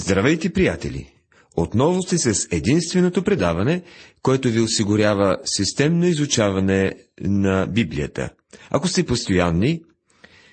[0.00, 1.12] Здравейте, приятели!
[1.56, 3.82] Отново сте с единственото предаване,
[4.22, 8.30] което ви осигурява системно изучаване на Библията.
[8.70, 9.82] Ако сте постоянни,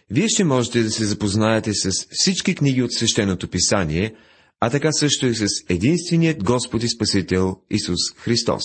[0.09, 4.15] вие ще можете да се запознаете с всички книги от свещеното писание,
[4.59, 8.63] а така също и с единственият Господ и Спасител Исус Христос.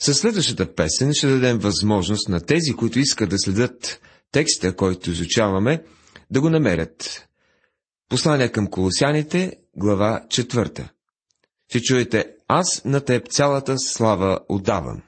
[0.00, 4.00] Със следващата песен ще дадем възможност на тези, които искат да следят
[4.32, 5.82] текста, който изучаваме,
[6.30, 7.28] да го намерят.
[8.08, 10.88] Послание към колосяните, глава 4.
[11.68, 15.02] Ще чуете Аз на теб цялата слава отдавам.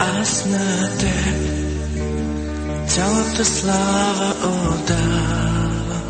[0.00, 1.49] Аз на теб
[2.90, 6.00] цялата слава отдавам.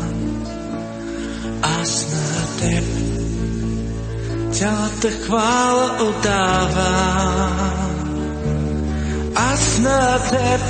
[1.61, 2.83] Аз на теб
[4.51, 7.59] цялата хвала отдавам.
[9.35, 10.61] Аз на теб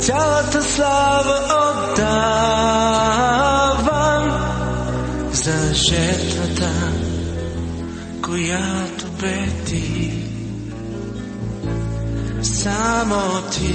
[0.00, 3.00] цялата слава отдавам
[5.32, 6.70] за жертвата,
[8.24, 10.12] която бе ти.
[12.42, 13.74] Само ти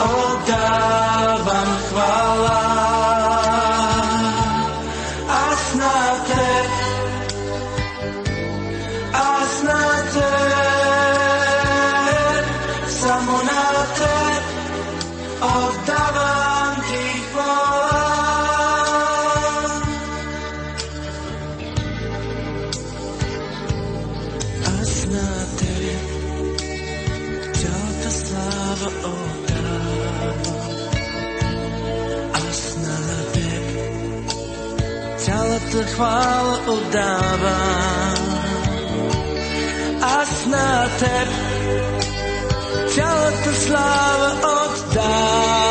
[0.00, 2.60] oddávam chvála.
[5.28, 6.28] A snad
[12.86, 14.18] samo na te,
[15.40, 18.06] oddávam ti chvála.
[35.70, 38.24] Цялата хвала отдавам.
[40.02, 41.28] Аз на теб
[42.94, 45.66] цялата слава отдавам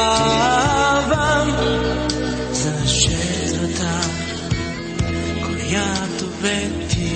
[2.52, 3.94] за жертвата,
[5.42, 7.14] която бе ти.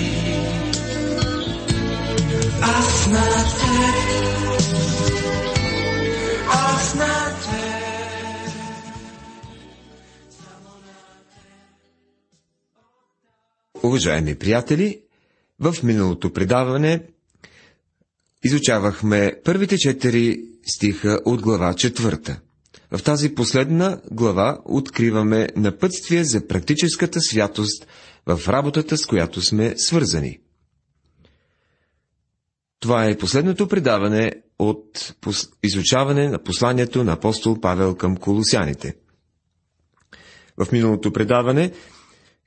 [2.62, 3.49] Аз на
[13.90, 15.00] Уважаеми приятели,
[15.60, 17.02] в миналото предаване
[18.44, 22.40] изучавахме първите четири стиха от глава четвърта.
[22.90, 27.86] В тази последна глава откриваме напътствие за практическата святост
[28.26, 30.38] в работата, с която сме свързани.
[32.80, 35.14] Това е последното предаване от
[35.62, 38.96] изучаване на посланието на апостол Павел към колосяните.
[40.56, 41.72] В миналото предаване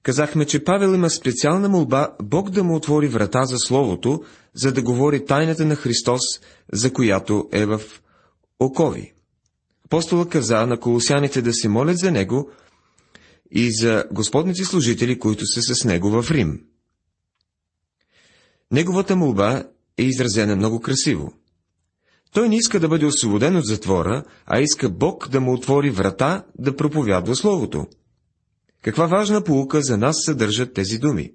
[0.04, 4.82] казахме, че Павел има специална молба Бог да му отвори врата за Словото, за да
[4.82, 6.22] говори тайната на Христос,
[6.74, 7.82] за която е в
[8.60, 9.14] окови.
[9.86, 12.50] Апостола каза на колосяните да се молят за него
[13.52, 16.62] и за господните служители, които са с него в Рим.
[18.72, 19.64] Неговата молба
[19.98, 21.34] е изразена много красиво.
[22.32, 26.46] Той не иска да бъде освободен от затвора, а иска Бог да му отвори врата
[26.60, 27.88] да проповядва Словото.
[28.84, 31.32] Каква важна полука за нас съдържат тези думи?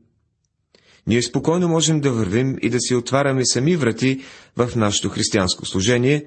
[1.07, 4.23] Ние спокойно можем да вървим и да си отваряме сами врати
[4.57, 6.27] в нашето християнско служение,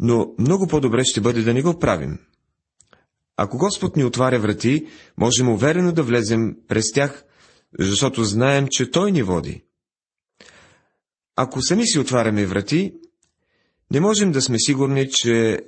[0.00, 2.18] но много по-добре ще бъде да не го правим.
[3.36, 4.86] Ако Господ ни отваря врати,
[5.18, 7.24] можем уверено да влезем през тях,
[7.78, 9.64] защото знаем, че Той ни води.
[11.36, 12.94] Ако сами си отваряме врати,
[13.90, 15.60] не можем да сме сигурни, че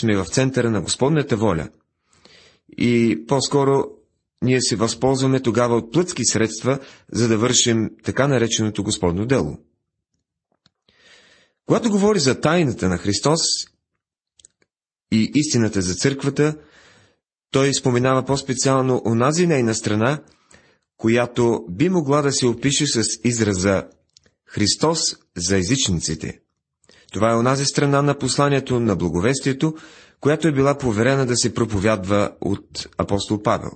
[0.00, 1.68] сме в центъра на Господната воля.
[2.78, 3.95] И по-скоро
[4.42, 6.78] ние се възползваме тогава от плътски средства,
[7.12, 9.58] за да вършим така нареченото Господно дело.
[11.66, 13.40] Когато говори за тайната на Христос
[15.12, 16.56] и истината за църквата,
[17.50, 20.22] той споменава по-специално онази нейна страна,
[20.96, 23.88] която би могла да се опише с израза
[24.46, 25.00] Христос
[25.36, 26.40] за езичниците.
[27.12, 29.74] Това е онази страна на посланието на благовестието,
[30.20, 33.70] която е била поверена да се проповядва от апостол Павел.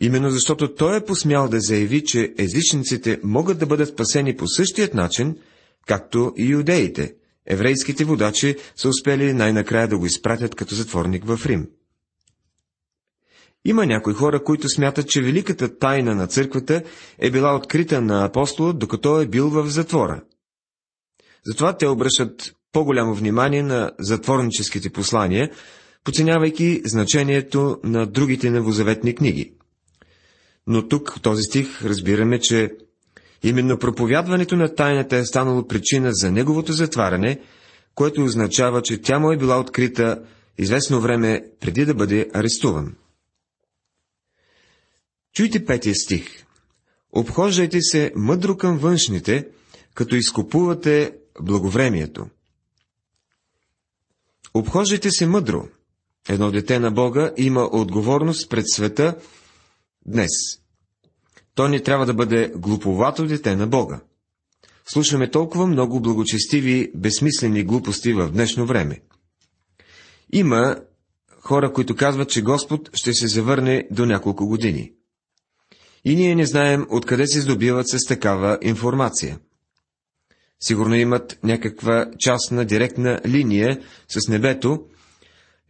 [0.00, 4.94] Именно защото той е посмял да заяви, че езичниците могат да бъдат спасени по същият
[4.94, 5.36] начин,
[5.86, 7.14] както и юдеите.
[7.46, 11.68] Еврейските водачи са успели най-накрая да го изпратят като затворник в Рим.
[13.64, 16.82] Има някои хора, които смятат, че великата тайна на църквата
[17.18, 20.22] е била открита на апостола, докато е бил в затвора.
[21.46, 25.50] Затова те обръщат по-голямо внимание на затворническите послания,
[26.04, 29.52] подценявайки значението на другите новозаветни книги.
[30.72, 32.70] Но тук, в този стих, разбираме, че
[33.42, 37.40] именно проповядването на тайната е станало причина за неговото затваряне,
[37.94, 40.22] което означава, че тя му е била открита
[40.58, 42.94] известно време преди да бъде арестуван.
[45.32, 46.44] Чуйте петия стих.
[47.12, 49.48] Обхождайте се мъдро към външните,
[49.94, 52.26] като изкупувате благовремието.
[54.54, 55.68] Обхождайте се мъдро.
[56.28, 59.16] Едно дете на Бога има отговорност пред света
[60.06, 60.59] днес.
[61.54, 64.00] То не трябва да бъде глуповато дете на Бога.
[64.92, 69.00] Слушаме толкова много благочестиви, безсмислени глупости в днешно време.
[70.32, 70.76] Има
[71.40, 74.92] хора, които казват, че Господ ще се завърне до няколко години.
[76.04, 79.38] И ние не знаем откъде се здобиват с такава информация.
[80.60, 84.84] Сигурно имат някаква частна директна линия с небето,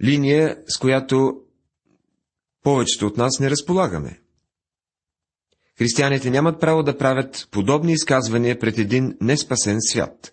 [0.05, 1.37] линия, с която
[2.63, 4.21] повечето от нас не разполагаме.
[5.81, 10.33] Християните нямат право да правят подобни изказвания пред един неспасен свят.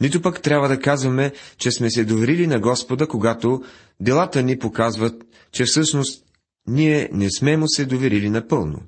[0.00, 3.62] Нито пък трябва да казваме, че сме се доверили на Господа, когато
[4.00, 6.24] делата ни показват, че всъщност
[6.66, 8.82] ние не сме му се доверили напълно.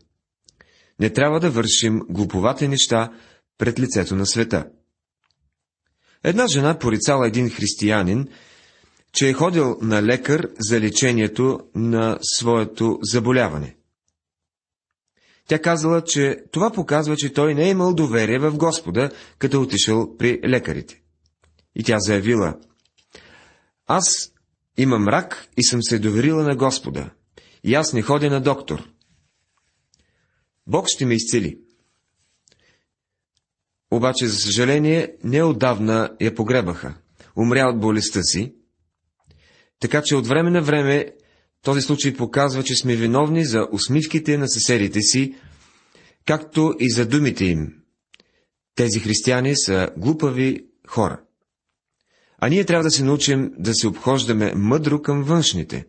[1.00, 3.12] Не трябва да вършим глуповати неща
[3.58, 4.66] пред лицето на света.
[6.24, 8.28] Една жена порицала един християнин,
[9.12, 13.76] че е ходил на лекар за лечението на своето заболяване.
[15.46, 20.16] Тя казала, че това показва, че той не е имал доверие в Господа, като отишъл
[20.16, 21.02] при лекарите.
[21.74, 22.58] И тя заявила,
[23.86, 24.32] аз
[24.76, 27.10] имам рак и съм се доверила на Господа,
[27.64, 28.88] и аз не ходя на доктор.
[30.66, 31.58] Бог ще ме изцели.
[33.90, 36.94] Обаче, за съжаление, неодавна я погребаха.
[37.36, 38.54] Умря от болестта си.
[39.80, 41.12] Така че от време на време
[41.66, 45.34] този случай показва, че сме виновни за усмивките на съседите си,
[46.26, 47.74] както и за думите им.
[48.74, 51.20] Тези християни са глупави хора.
[52.38, 55.86] А ние трябва да се научим да се обхождаме мъдро към външните,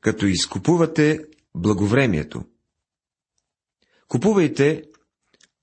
[0.00, 1.20] като изкупувате
[1.54, 2.44] благовремието.
[4.08, 4.82] Купувайте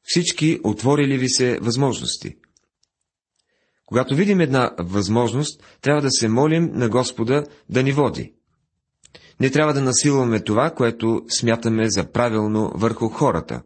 [0.03, 2.35] всички отворили ви се възможности.
[3.85, 8.34] Когато видим една възможност, трябва да се молим на Господа да ни води.
[9.39, 13.61] Не трябва да насилваме това, което смятаме за правилно върху хората.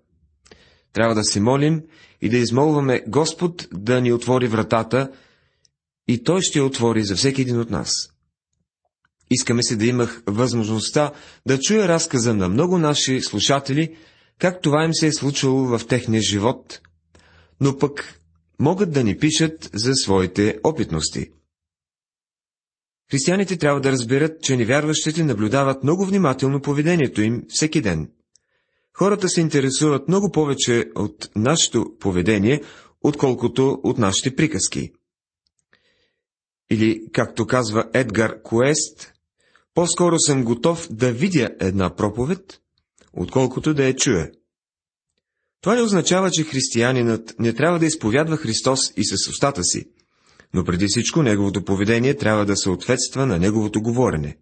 [0.94, 1.82] Трябва да се молим
[2.22, 5.12] и да измолваме Господ да ни отвори вратата
[6.08, 7.92] и Той ще отвори за всеки един от нас.
[9.32, 11.12] Искаме се да имах възможността
[11.46, 13.96] да чуя разказа на много наши слушатели,
[14.40, 16.80] как това им се е случило в техния живот,
[17.62, 18.20] но пък
[18.60, 21.32] могат да ни пишат за своите опитности.
[23.12, 28.12] Християните трябва да разберат, че невярващите наблюдават много внимателно поведението им всеки ден.
[28.94, 32.62] Хората се интересуват много повече от нашето поведение,
[33.02, 34.92] отколкото от нашите приказки.
[36.72, 39.14] Или, както казва Едгар Куест,
[39.74, 42.60] по-скоро съм готов да видя една проповед,
[43.14, 44.32] отколкото да я чуе.
[45.62, 49.86] Това не означава, че християнинът не трябва да изповядва Христос и с устата си,
[50.54, 54.38] но преди всичко неговото поведение трябва да съответства на неговото говорене.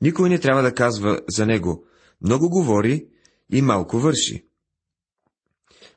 [0.00, 1.84] Никой не трябва да казва за него
[2.22, 3.06] много говори
[3.52, 4.44] и малко върши.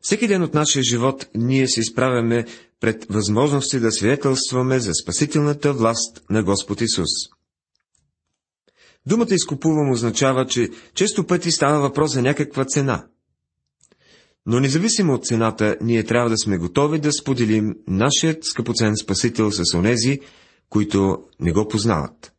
[0.02, 2.46] Всеки ден от нашия живот ние се изправяме
[2.80, 7.10] пред възможности да свидетелстваме за спасителната власт на Господ Исус.
[9.06, 13.08] Думата изкупувам означава, че често пъти става въпрос за някаква цена.
[14.52, 19.78] Но независимо от цената, ние трябва да сме готови да споделим нашият скъпоцен Спасител с
[19.78, 20.20] онези,
[20.70, 22.34] които не го познават.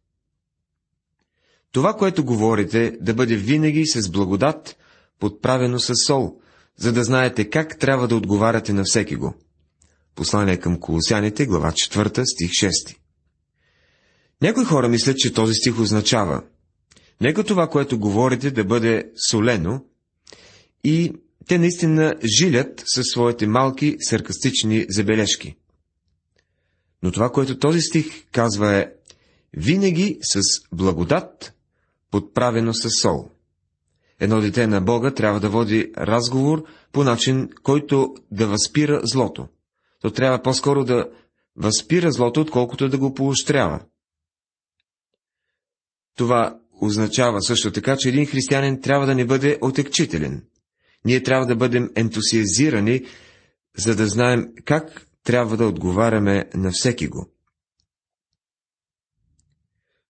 [1.73, 4.77] Това, което говорите, да бъде винаги с благодат,
[5.19, 6.41] подправено с сол,
[6.77, 9.35] за да знаете как трябва да отговаряте на всеки го.
[10.15, 12.97] Послание към Колосяните, глава 4, стих 6.
[14.43, 16.43] Някои хора мислят, че този стих означава
[17.21, 19.85] Нека това, което говорите, да бъде солено
[20.85, 21.13] и
[21.51, 25.57] те наистина жилят със своите малки саркастични забележки.
[27.03, 28.93] Но това, което този стих казва е
[29.57, 30.41] винаги с
[30.73, 31.55] благодат,
[32.11, 33.31] подправено с сол.
[34.21, 39.49] Едно дете на Бога трябва да води разговор по начин, който да възпира злото.
[40.01, 41.09] То трябва по-скоро да
[41.57, 43.81] възпира злото, отколкото да го поощрява.
[46.17, 50.50] Това означава също така, че един християнин трябва да не бъде отекчителен.
[51.05, 53.05] Ние трябва да бъдем ентусиазирани,
[53.77, 57.31] за да знаем как трябва да отговаряме на всеки го.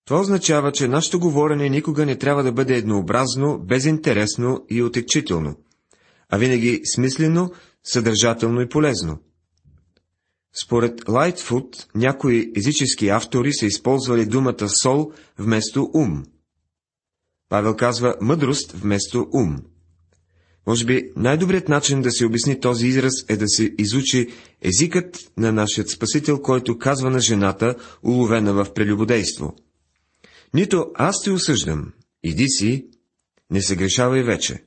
[0.04, 5.56] Това означава, че нашето говорене никога не трябва да бъде еднообразно, безинтересно и отекчително,
[6.28, 7.52] а винаги смислено,
[7.84, 9.18] съдържателно и полезно.
[10.64, 16.24] Според Лайтфуд, някои езически автори са използвали думата сол вместо ум.
[17.48, 19.58] Павел казва мъдрост вместо ум.
[20.66, 24.28] Може би най-добрият начин да се обясни този израз е да се изучи
[24.62, 29.56] езикът на нашия Спасител, който казва на жената, уловена в прелюбодейство.
[30.54, 32.86] Нито аз те осъждам, иди си,
[33.50, 34.64] не се грешавай вече.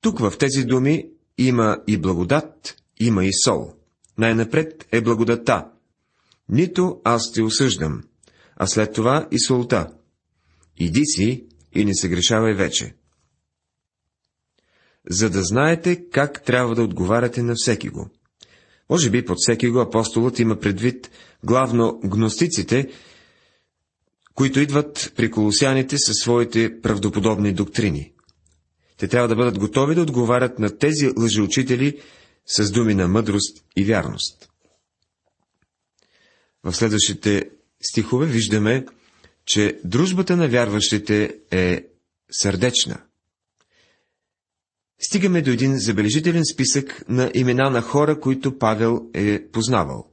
[0.00, 1.08] Тук в тези думи
[1.38, 3.72] има и благодат, има и сол.
[4.18, 5.66] Най-напред е благодата.
[6.48, 8.02] Нито аз те осъждам,
[8.56, 9.86] а след това и солта.
[10.76, 11.44] Иди си
[11.74, 12.94] и не се грешавай вече
[15.10, 18.10] за да знаете как трябва да отговаряте на всеки го.
[18.90, 21.10] Може би под всеки го апостолът има предвид
[21.44, 22.88] главно гностиците,
[24.34, 28.12] които идват при колосяните със своите правдоподобни доктрини.
[28.96, 32.00] Те трябва да бъдат готови да отговарят на тези лъжеучители
[32.46, 34.48] с думи на мъдрост и вярност.
[36.64, 37.50] В следващите
[37.80, 38.86] стихове виждаме,
[39.46, 41.84] че дружбата на вярващите е
[42.30, 43.02] сърдечна
[44.98, 50.12] стигаме до един забележителен списък на имена на хора, които Павел е познавал.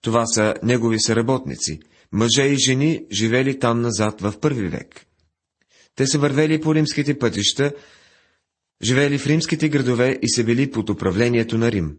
[0.00, 1.80] Това са негови съработници,
[2.12, 5.06] мъже и жени, живели там назад в първи век.
[5.94, 7.72] Те са вървели по римските пътища,
[8.82, 11.98] живели в римските градове и са били под управлението на Рим.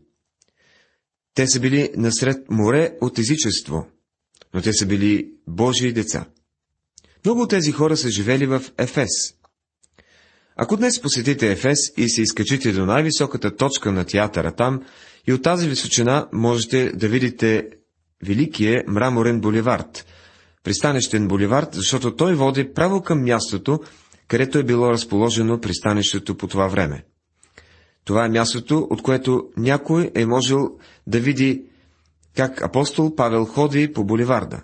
[1.34, 3.88] Те са били насред море от езичество,
[4.54, 6.26] но те са били Божии деца.
[7.26, 9.10] Много от тези хора са живели в Ефес,
[10.56, 14.82] ако днес посетите Ефес и се изкачите до най-високата точка на театъра там,
[15.28, 17.70] и от тази височина можете да видите
[18.26, 20.06] Великия мраморен боливард,
[20.64, 23.80] пристанищен боливард, защото той води право към мястото,
[24.28, 27.04] където е било разположено пристанището по това време.
[28.06, 30.70] Това е мястото, от което някой е можел
[31.08, 31.66] да види
[32.36, 34.62] как апостол Павел ходи по боливарда.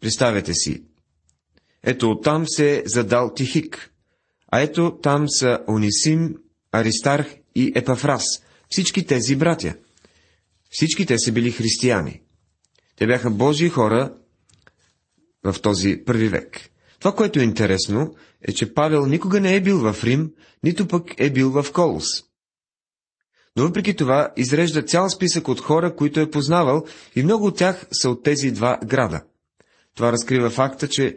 [0.00, 0.84] Представете си.
[1.82, 3.89] Ето оттам се е задал Тихик,
[4.50, 6.36] а ето там са Онисим,
[6.72, 8.24] Аристарх и Епафрас,
[8.68, 9.74] всички тези братя.
[10.70, 12.22] Всички те са били християни.
[12.96, 14.14] Те бяха Божии хора
[15.44, 16.70] в този първи век.
[16.98, 20.30] Това, което е интересно, е, че Павел никога не е бил в Рим,
[20.62, 22.06] нито пък е бил в Колос.
[23.56, 26.84] Но въпреки това изрежда цял списък от хора, които е познавал,
[27.16, 29.22] и много от тях са от тези два града.
[29.96, 31.16] Това разкрива факта, че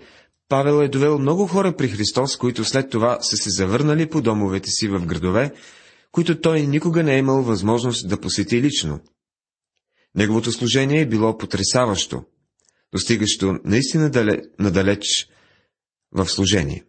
[0.50, 4.70] Павел е довел много хора при Христос, които след това са се завърнали по домовете
[4.70, 5.54] си в градове,
[6.12, 9.00] които той никога не е имал възможност да посети лично.
[10.16, 12.24] Неговото служение е било потрясаващо,
[12.94, 15.28] достигащо наистина дале, надалеч
[16.12, 16.84] в служение.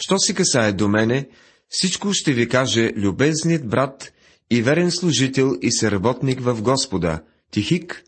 [0.00, 1.28] Що си касае до мене,
[1.68, 4.12] всичко ще ви каже любезният брат
[4.50, 8.04] и верен служител и съработник в Господа, Тихик,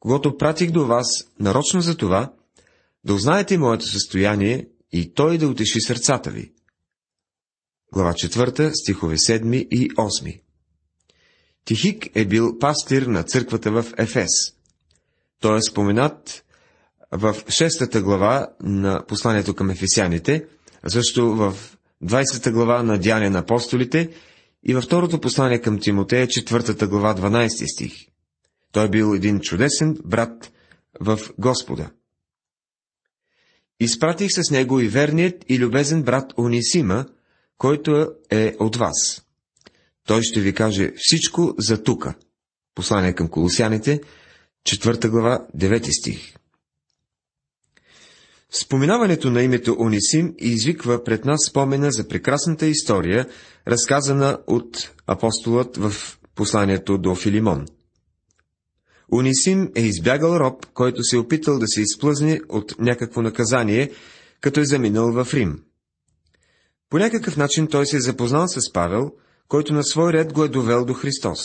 [0.00, 1.06] когато пратих до вас
[1.40, 2.32] нарочно за това,
[3.04, 6.52] да узнаете моето състояние и той да утеши сърцата ви.
[7.92, 10.40] Глава 4, стихове 7 и 8
[11.64, 14.30] Тихик е бил пастир на църквата в Ефес.
[15.40, 16.44] Той е споменат
[17.12, 20.46] в 6 глава на посланието към ефесяните,
[20.86, 21.56] също в
[22.04, 24.10] 20 глава на Дяне на апостолите
[24.62, 28.06] и във второто послание към Тимотея, 4 глава, 12 стих.
[28.72, 30.52] Той е бил един чудесен брат
[31.00, 31.90] в Господа.
[33.84, 37.06] Изпратих с него и верният и любезен брат Онисима,
[37.58, 39.22] който е от вас.
[40.06, 42.14] Той ще ви каже всичко за тука.
[42.74, 44.00] Послание към колосяните,
[44.66, 46.34] 4 глава, 9 стих.
[48.50, 53.28] Споминаването на името Онисим извиква пред нас спомена за прекрасната история,
[53.68, 57.66] разказана от апостолът в посланието до Филимон.
[59.12, 63.90] Унисим е избягал роб, който се е опитал да се изплъзне от някакво наказание,
[64.40, 65.62] като е заминал в Рим.
[66.90, 69.12] По някакъв начин той се е запознал с Павел,
[69.48, 71.38] който на свой ред го е довел до Христос.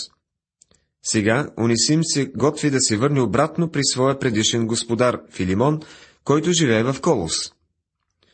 [1.03, 5.79] Сега Унисим се готви да се върне обратно при своя предишен господар Филимон,
[6.23, 7.53] който живее в Колос.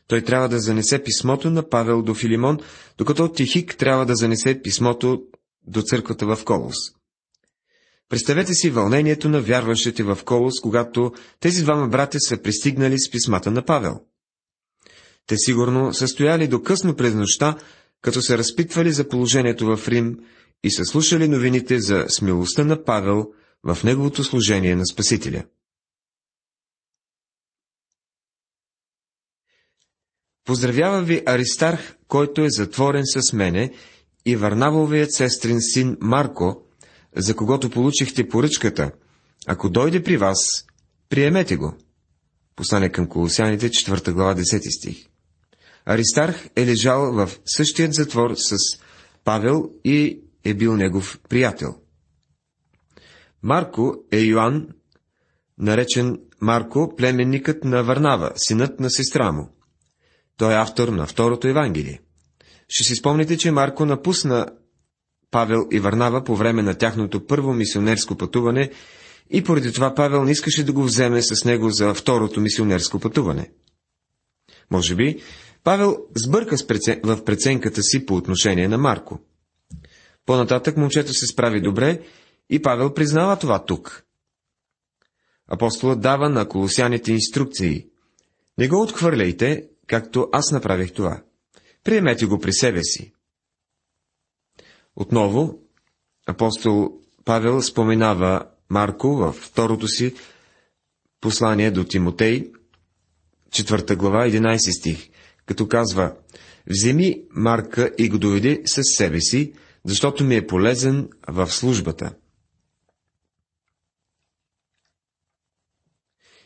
[0.07, 2.59] Той трябва да занесе писмото на Павел до Филимон,
[2.97, 5.23] докато Тихик трябва да занесе писмото
[5.67, 6.75] до църквата в Колос.
[8.09, 13.51] Представете си вълнението на вярващите в Колос, когато тези двама братя са пристигнали с писмата
[13.51, 13.99] на Павел.
[15.27, 17.57] Те сигурно са стояли до късно през нощта,
[18.01, 20.19] като се разпитвали за положението в Рим
[20.63, 23.31] и са слушали новините за смелостта на Павел
[23.63, 25.43] в неговото служение на Спасителя.
[30.45, 33.73] Поздравява ви Аристарх, който е затворен с мене,
[34.25, 36.64] и Варнавовият сестрин син Марко,
[37.15, 38.91] за когото получихте поръчката.
[39.47, 40.65] Ако дойде при вас,
[41.09, 41.77] приемете го.
[42.55, 45.07] Послание към Колосяните, 4 глава, 10 стих.
[45.85, 48.57] Аристарх е лежал в същият затвор с
[49.23, 51.75] Павел и е бил негов приятел.
[53.43, 54.67] Марко е Йоанн,
[55.57, 59.49] наречен Марко, племенникът на Варнава, синът на сестра му.
[60.37, 62.01] Той е автор на второто Евангелие.
[62.67, 64.47] Ще си спомните, че Марко напусна
[65.35, 68.71] Павел и Варнава по време на тяхното първо мисионерско пътуване
[69.29, 73.51] и поради това Павел не искаше да го вземе с него за второто мисионерско пътуване.
[74.71, 75.21] Може би
[75.63, 76.55] Павел сбърка
[77.03, 79.19] в преценката си по отношение на Марко.
[80.25, 81.99] По-нататък момчето се справи добре
[82.49, 84.03] и Павел признава това тук.
[85.47, 87.87] Апостолът дава на колосяните инструкции.
[88.57, 91.21] Не го отхвърляйте, както аз направих това.
[91.83, 93.14] Приемете го при себе си.
[94.95, 95.59] Отново,
[96.27, 96.89] апостол
[97.25, 100.15] Павел споменава Марко във второто си
[101.21, 102.51] послание до Тимотей,
[103.49, 105.09] 4 глава, 11 стих,
[105.45, 106.15] като казва,
[106.67, 109.53] Вземи Марка и го доведи с себе си,
[109.85, 112.15] защото ми е полезен в службата.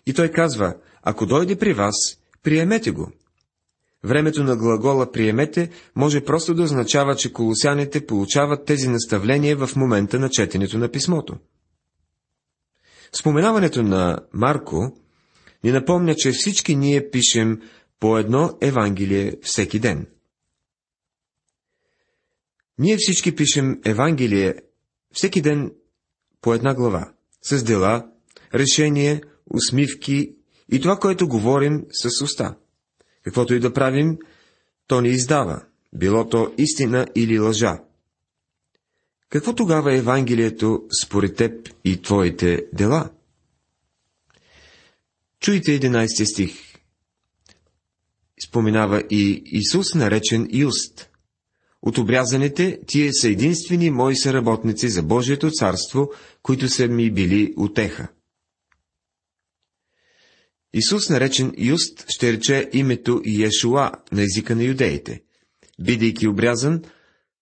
[0.06, 1.96] И той казва, ако дойде при вас,
[2.44, 3.12] приемете го.
[4.04, 10.20] Времето на глагола приемете може просто да означава, че колосяните получават тези наставления в момента
[10.20, 11.38] на четенето на писмото.
[13.14, 14.98] Споменаването на Марко
[15.64, 17.62] ни напомня, че всички ние пишем
[18.00, 20.08] по едно Евангелие всеки ден.
[22.78, 24.56] Ние всички пишем Евангелие
[25.14, 25.72] всеки ден
[26.42, 28.08] по една глава, с дела,
[28.54, 29.22] решение,
[29.54, 30.36] усмивки
[30.72, 32.56] и това, което говорим с уста.
[33.24, 34.18] Каквото и да правим,
[34.88, 37.80] то ни издава, било то истина или лъжа.
[39.30, 43.10] Какво тогава е Евангелието според теб и твоите дела?
[45.40, 46.54] Чуйте 11 стих.
[48.48, 51.10] Споменава и Исус, наречен Юст.
[51.82, 56.12] От обрязаните тие са единствени мои съработници за Божието царство,
[56.44, 58.08] които са ми били утеха.
[60.74, 65.22] Исус, наречен Юст, ще рече името Иешуа на езика на юдеите.
[65.82, 66.82] Бидейки обрязан,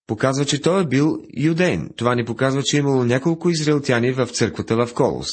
[0.07, 1.89] показва, че той е бил юдейн.
[1.95, 5.27] Това ни показва, че е имало няколко израелтяни в църквата в Колос.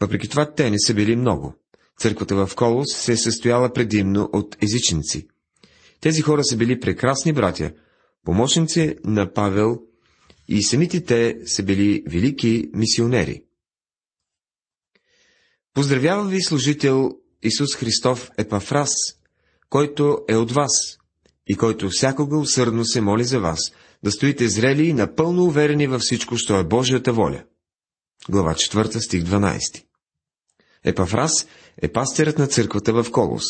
[0.00, 1.54] Въпреки това, те не са били много.
[1.98, 5.28] Църквата в Колос се е състояла предимно от езичници.
[6.00, 7.72] Тези хора са били прекрасни братя,
[8.24, 9.78] помощници на Павел
[10.48, 13.42] и самите те са били велики мисионери.
[15.76, 17.10] Поздравява ви служител
[17.42, 18.90] Исус Христов Епафрас,
[19.68, 20.98] който е от вас
[21.46, 23.58] и който всякога усърдно се моли за вас,
[24.02, 27.44] да стоите зрели и напълно уверени във всичко, що е Божията воля.
[28.28, 29.84] Глава 4, стих 12
[30.84, 31.46] Епафрас
[31.82, 33.44] е пастирът на църквата в Колос.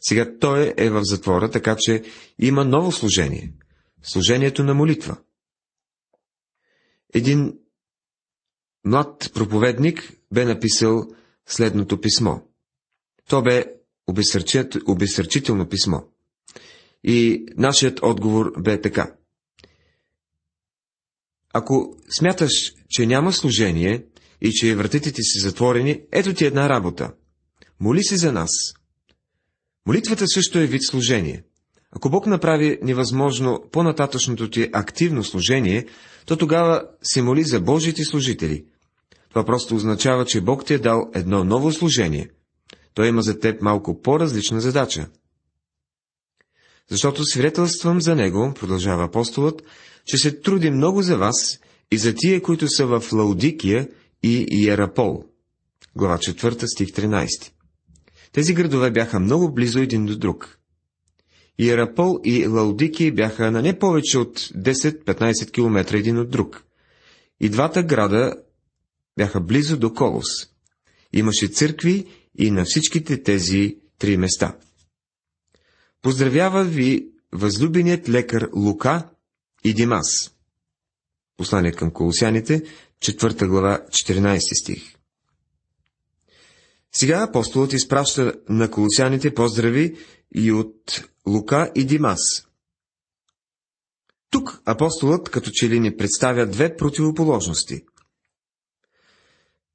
[0.00, 2.02] Сега той е в затвора, така че
[2.38, 3.52] има ново служение.
[4.02, 5.16] Служението на молитва.
[7.14, 7.58] Един
[8.84, 11.06] млад проповедник бе написал
[11.46, 12.38] следното писмо.
[13.28, 13.64] То бе
[14.86, 15.98] обесърчително писмо.
[17.04, 19.14] И нашият отговор бе така.
[21.52, 24.06] Ако смяташ, че няма служение
[24.40, 27.12] и че вратите ти са затворени, ето ти една работа.
[27.80, 28.50] Моли се за нас.
[29.86, 31.44] Молитвата също е вид служение.
[31.90, 35.86] Ако Бог направи невъзможно по-нататъчното ти активно служение,
[36.26, 38.66] то тогава се моли за Божите служители,
[39.36, 42.30] това просто означава, че Бог ти е дал едно ново служение.
[42.94, 45.08] Той има за теб малко по-различна задача.
[46.90, 49.62] Защото свидетелствам за него, продължава апостолът,
[50.06, 51.58] че се труди много за вас
[51.90, 53.88] и за тия, които са в Лаудикия
[54.22, 55.24] и Иерапол.
[55.96, 57.50] Глава 4, стих 13.
[58.32, 60.58] Тези градове бяха много близо един до друг.
[61.58, 66.64] Иерапол и Лаудики бяха на не повече от 10-15 км един от друг.
[67.40, 68.34] И двата града
[69.16, 70.26] бяха близо до Колос.
[71.12, 72.06] Имаше църкви
[72.38, 74.56] и на всичките тези три места.
[76.02, 79.08] Поздравява ви възлюбеният лекар Лука
[79.64, 80.06] и Димас.
[81.36, 82.62] Послание към колосяните,
[83.00, 84.96] 4 глава, 14 стих.
[86.92, 89.96] Сега апостолът изпраща на колосяните поздрави
[90.34, 92.20] и от Лука и Димас.
[94.30, 97.84] Тук апостолът като че ли ни представя две противоположности.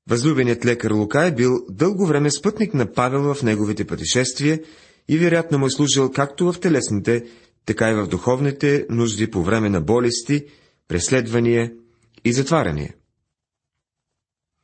[0.09, 4.59] Възлюбеният лекар Лука е бил дълго време спътник на Павел в неговите пътешествия
[5.07, 7.25] и вероятно му е служил както в телесните,
[7.65, 10.45] така и в духовните нужди по време на болести,
[10.87, 11.73] преследвания
[12.25, 12.93] и затваряния.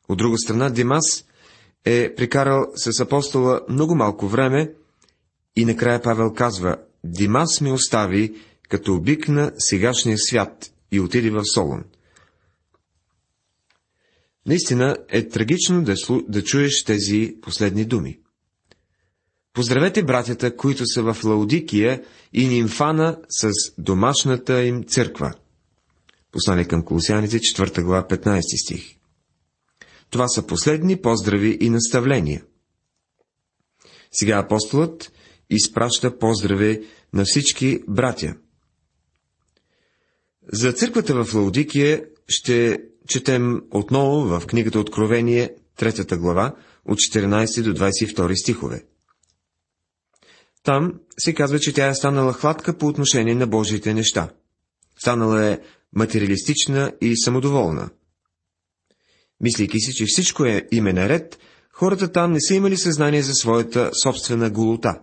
[0.10, 1.26] От друга страна, Димас
[1.86, 4.74] е прикарал с апостола много малко време
[5.56, 8.36] и накрая Павел казва, Димас ми остави,
[8.70, 11.84] като обикна сегашния свят и отиде в Солон.
[14.48, 16.22] Наистина е трагично да, слу...
[16.28, 18.20] да чуеш тези последни думи.
[19.54, 25.34] Поздравете братята, които са в Лаудикия и Нимфана с домашната им църква.
[26.32, 28.96] Послание към Колосяните, 4 глава, 15 стих.
[30.10, 32.44] Това са последни поздрави и наставления.
[34.12, 35.12] Сега апостолът
[35.50, 38.36] изпраща поздрави на всички братя.
[40.54, 47.74] За църквата в Лаудикия ще четем отново в книгата Откровение, трета глава, от 14 до
[47.74, 48.84] 22 стихове.
[50.64, 54.30] Там се казва, че тя е станала хладка по отношение на Божиите неща.
[55.00, 55.60] Станала е
[55.94, 57.90] материалистична и самодоволна.
[59.42, 61.40] Мислейки си, че всичко е име наред,
[61.72, 65.02] хората там не са имали съзнание за своята собствена голота.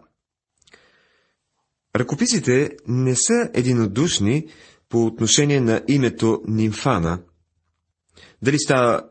[1.96, 4.46] Ръкописите не са единодушни
[4.88, 7.18] по отношение на името Нимфана.
[8.42, 9.02] Дали става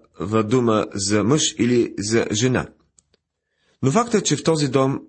[0.43, 2.67] дума за мъж или за жена.
[3.81, 4.99] Но фактът, че в този дом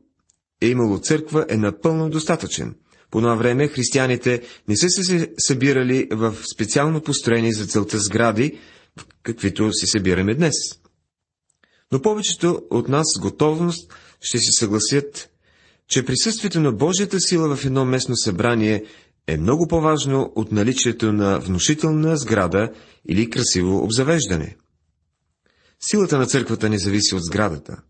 [0.60, 2.74] е имало църква, е напълно достатъчен.
[3.10, 8.58] По това време християните не са се събирали в специално построени за целта сгради,
[9.22, 10.54] каквито се събираме днес.
[11.92, 15.30] Но повечето от нас с готовност ще се съгласят,
[15.88, 18.84] че присъствието на Божията сила в едно местно събрание
[19.26, 22.72] е много по-важно от наличието на внушителна сграда
[23.08, 24.56] или красиво обзавеждане.
[25.80, 27.82] Силата на църквата не зависи от сградата.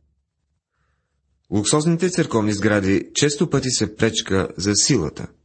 [1.50, 5.26] Луксозните църковни сгради често пъти са пречка за силата–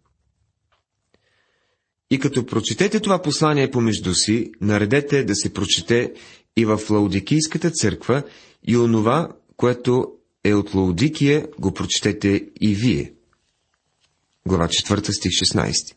[2.12, 6.13] и като прочетете това послание помежду си, наредете да се прочете
[6.58, 8.23] и в Лаудикийската църква
[8.67, 10.08] и онова, което
[10.43, 13.13] е от Лаудикия, го прочетете и вие.
[14.47, 15.95] Глава 4 стих 16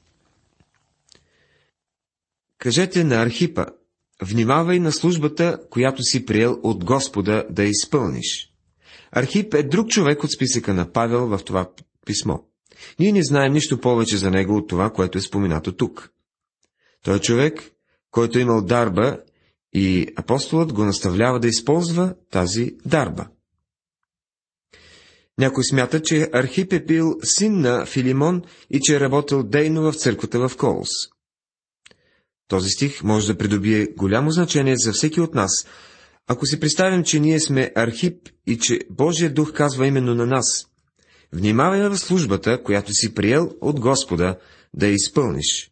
[2.59, 3.67] Кажете на Архипа,
[4.23, 8.53] внимавай на службата, която си приел от Господа да изпълниш.
[9.13, 11.71] Архип е друг човек от списъка на Павел в това
[12.07, 12.39] писмо.
[12.99, 16.13] Ние не знаем нищо повече за него от това, което е споменато тук.
[17.03, 17.71] Той е човек,
[18.11, 19.19] който е имал дарба
[19.73, 23.29] и апостолът го наставлява да използва тази дарба.
[25.39, 29.97] Някой смята, че Архип е бил син на Филимон и че е работил дейно в
[29.97, 30.89] църквата в Колос.
[32.49, 35.67] Този стих може да придобие голямо значение за всеки от нас,
[36.27, 40.67] ако си представим, че ние сме Архип и че Божия дух казва именно на нас.
[41.33, 44.39] Внимавай в службата, която си приел от Господа,
[44.75, 45.71] да я изпълниш.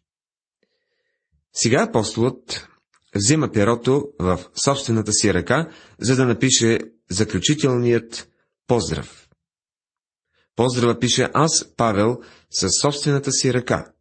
[1.53, 2.67] Сега апостолът
[3.15, 5.69] взима перото в собствената си ръка,
[5.99, 8.29] за да напише заключителният
[8.67, 9.20] поздрав.
[10.55, 13.91] Поздрава пише аз, Павел, със собствената си ръка.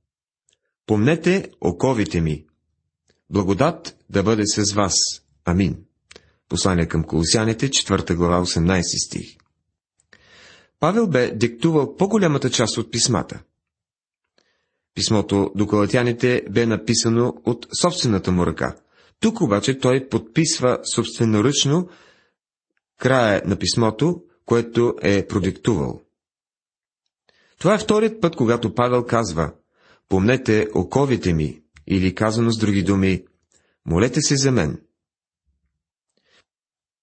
[0.87, 2.47] Помнете оковите ми.
[3.31, 4.95] Благодат да бъде с вас.
[5.45, 5.85] Амин.
[6.49, 9.37] Послание към Колосяните, 4 глава, 18 стих.
[10.81, 13.43] Павел бе диктувал по-голямата част от писмата.
[14.95, 18.77] Писмото до галатяните бе написано от собствената му ръка.
[19.21, 21.89] Тук обаче той подписва собственоръчно
[22.99, 26.01] края на писмото, което е продиктувал.
[27.61, 29.53] Това е вторият път, когато Павел казва
[30.09, 33.25] «Помнете оковите ми» или казано с други думи
[33.87, 34.81] «Молете се за мен».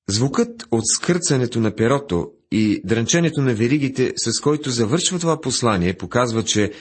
[0.09, 6.43] Звукът от скърцането на перото и дрънченето на веригите, с който завършва това послание, показва,
[6.43, 6.71] че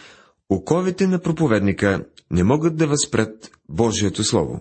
[0.48, 4.60] оковите на проповедника не могат да възпрат Божието Слово.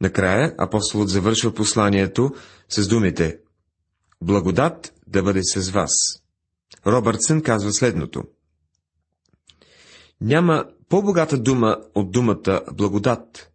[0.00, 2.30] Накрая апостолът завършва посланието
[2.68, 3.38] с думите
[4.22, 6.21] Благодат да бъде с вас.
[6.86, 8.22] Робъртсън казва следното.
[10.20, 13.50] Няма по-богата дума от думата благодат,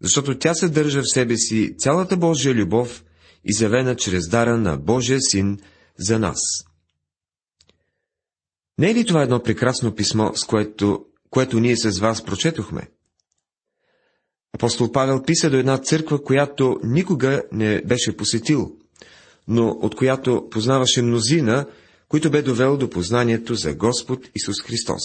[0.00, 3.04] защото тя съдържа в себе си цялата Божия любов,
[3.44, 5.58] изявена чрез дара на Божия Син
[5.98, 6.38] за нас.
[8.78, 12.88] Не е ли това едно прекрасно писмо, с което, което ние с вас прочетохме?
[14.52, 18.76] Апостол Павел писа до една църква, която никога не беше посетил,
[19.48, 21.66] но от която познаваше мнозина,
[22.08, 25.02] които бе довел до познанието за Господ Исус Христос.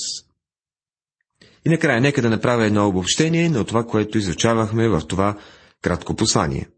[1.65, 5.37] И накрая нека да направя едно обобщение на това, което изучавахме в това
[5.81, 6.69] кратко послание.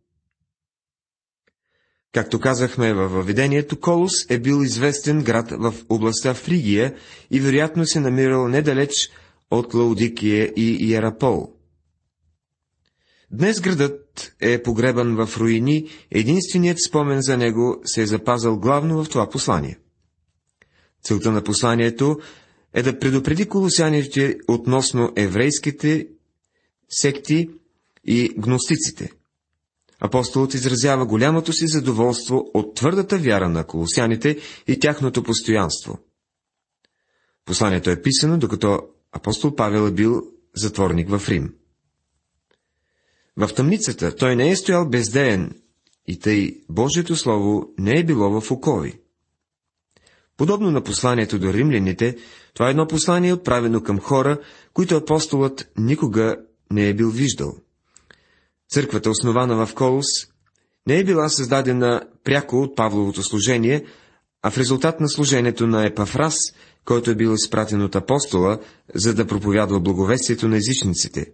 [2.14, 6.96] Както казахме във въведението, Колос е бил известен град в областта Фригия
[7.32, 8.92] и вероятно се намирал недалеч
[9.52, 11.50] от Лаудикия и Иерапол.
[13.32, 19.10] Днес градът е погребан в руини, единственият спомен за него се е запазал главно в
[19.10, 19.80] това послание.
[21.04, 22.20] Целта на посланието
[22.74, 26.08] е да предупреди колосяните относно еврейските
[26.90, 27.50] секти
[28.06, 29.12] и гностиците.
[30.00, 34.38] Апостолът изразява голямото си задоволство от твърдата вяра на колосяните
[34.68, 36.00] и тяхното постоянство.
[37.46, 38.80] Посланието е писано, докато
[39.12, 40.22] апостол Павел е бил
[40.56, 41.54] затворник в Рим.
[43.38, 45.62] В тъмницата той не е стоял бездеен
[46.08, 49.00] и тъй Божието Слово не е било в окови.
[50.38, 52.18] Подобно на посланието до римляните,
[52.54, 54.40] това е едно послание отправено към хора,
[54.74, 56.36] които апостолът никога
[56.72, 57.56] не е бил виждал.
[58.70, 60.06] Църквата, основана в Колос,
[60.88, 63.86] не е била създадена пряко от Павловото служение,
[64.42, 66.36] а в резултат на служението на Епафрас,
[66.86, 68.60] който е бил изпратен от апостола,
[68.96, 71.26] за да проповядва благовестието на езичниците.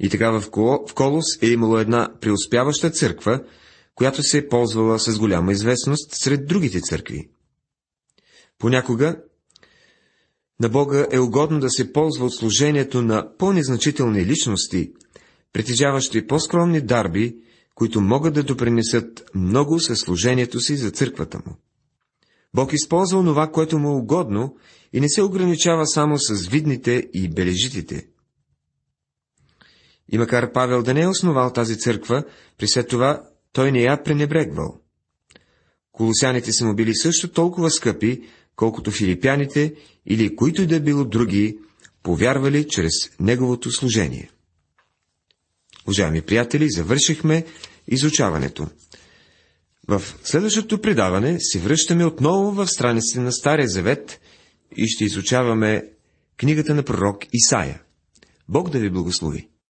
[0.00, 0.50] И така в
[0.94, 3.40] Колос е имало една преуспяваща църква,
[3.94, 7.30] която се е ползвала с голяма известност сред другите църкви.
[8.58, 9.16] Понякога
[10.60, 14.92] на Бога е угодно да се ползва от служението на по-незначителни личности,
[15.52, 17.36] притежаващи по-скромни дарби,
[17.74, 21.56] които могат да допринесат много със служението си за църквата му.
[22.54, 24.56] Бог използва онова, което му е угодно
[24.92, 28.08] и не се ограничава само с видните и бележитите.
[30.12, 32.24] И макар Павел да не е основал тази църква,
[32.58, 34.80] при след това той не я пренебрегвал.
[35.92, 38.22] Колосяните са му били също толкова скъпи,
[38.56, 39.74] колкото филипяните
[40.06, 41.58] или които и да било други,
[42.02, 44.30] повярвали чрез неговото служение.
[45.86, 47.44] Уважаеми приятели, завършихме
[47.88, 48.68] изучаването.
[49.88, 54.20] В следващото предаване се връщаме отново в страниците на Стария Завет
[54.76, 55.84] и ще изучаваме
[56.36, 57.82] книгата на пророк Исаия.
[58.48, 59.48] Бог да ви благослови!